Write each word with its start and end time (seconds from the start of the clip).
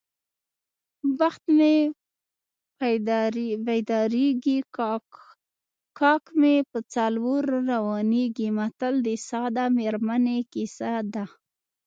بخت 1.19 1.43
مې 1.57 1.75
پیدارېږي 3.67 4.57
کاک 5.99 6.23
مې 6.39 6.55
په 6.71 6.79
څلور 6.93 7.41
روانېږي 7.71 8.49
متل 8.57 8.93
د 9.07 9.09
ساده 9.27 9.65
میرمنې 9.77 10.37
کیسه 10.53 10.91
ده 11.13 11.25